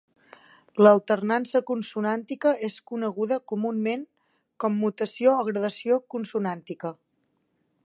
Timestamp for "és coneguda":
2.69-3.37